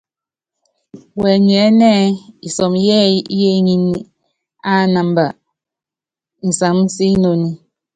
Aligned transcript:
Wɛnyɛɛ́nɛ́ 1.19 1.93
ɛ́ɛ́ 2.03 2.17
isɔmɔ 2.47 2.77
yɛ́ɛ́yí 2.87 3.19
yééŋíní 3.41 3.93
ánámba 4.73 5.25
nsamɔ́síinoni. 6.47 7.49